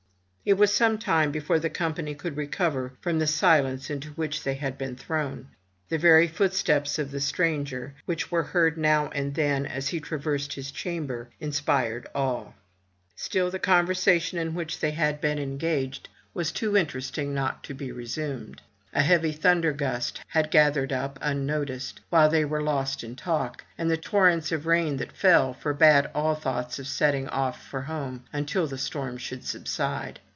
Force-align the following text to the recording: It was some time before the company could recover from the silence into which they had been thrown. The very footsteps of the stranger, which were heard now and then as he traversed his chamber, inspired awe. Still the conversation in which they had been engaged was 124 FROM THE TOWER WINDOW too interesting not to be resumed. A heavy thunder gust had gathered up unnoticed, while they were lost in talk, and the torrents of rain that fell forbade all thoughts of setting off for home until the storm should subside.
It 0.43 0.53
was 0.57 0.73
some 0.73 0.97
time 0.97 1.31
before 1.31 1.59
the 1.59 1.69
company 1.69 2.15
could 2.15 2.35
recover 2.35 2.93
from 2.99 3.19
the 3.19 3.27
silence 3.27 3.91
into 3.91 4.09
which 4.13 4.41
they 4.43 4.55
had 4.55 4.75
been 4.75 4.95
thrown. 4.95 5.49
The 5.89 5.99
very 5.99 6.27
footsteps 6.27 6.97
of 6.97 7.11
the 7.11 7.19
stranger, 7.19 7.93
which 8.05 8.31
were 8.31 8.41
heard 8.41 8.75
now 8.75 9.09
and 9.09 9.35
then 9.35 9.67
as 9.67 9.89
he 9.89 9.99
traversed 9.99 10.53
his 10.53 10.71
chamber, 10.71 11.29
inspired 11.39 12.07
awe. 12.15 12.53
Still 13.15 13.51
the 13.51 13.59
conversation 13.59 14.39
in 14.39 14.55
which 14.55 14.79
they 14.79 14.91
had 14.91 15.21
been 15.21 15.37
engaged 15.37 16.09
was 16.33 16.51
124 16.51 16.55
FROM 16.55 16.63
THE 16.63 16.63
TOWER 16.63 16.63
WINDOW 16.73 16.79
too 16.81 16.81
interesting 16.81 17.33
not 17.35 17.63
to 17.63 17.73
be 17.75 17.91
resumed. 17.91 18.61
A 18.93 19.03
heavy 19.03 19.31
thunder 19.33 19.71
gust 19.71 20.21
had 20.29 20.49
gathered 20.51 20.91
up 20.91 21.19
unnoticed, 21.21 22.01
while 22.09 22.29
they 22.29 22.45
were 22.45 22.63
lost 22.63 23.03
in 23.03 23.15
talk, 23.15 23.63
and 23.77 23.91
the 23.91 23.95
torrents 23.95 24.51
of 24.51 24.65
rain 24.65 24.97
that 24.97 25.15
fell 25.15 25.53
forbade 25.53 26.07
all 26.15 26.33
thoughts 26.33 26.79
of 26.79 26.87
setting 26.87 27.29
off 27.29 27.63
for 27.63 27.83
home 27.83 28.23
until 28.33 28.65
the 28.65 28.79
storm 28.79 29.17
should 29.19 29.43
subside. 29.45 30.19